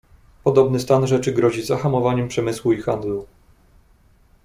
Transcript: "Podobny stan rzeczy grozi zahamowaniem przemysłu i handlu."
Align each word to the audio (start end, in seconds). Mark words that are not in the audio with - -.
"Podobny 0.43 0.79
stan 0.79 1.07
rzeczy 1.07 1.31
grozi 1.31 1.63
zahamowaniem 1.63 2.27
przemysłu 2.27 2.73
i 2.73 2.81
handlu." 2.81 3.27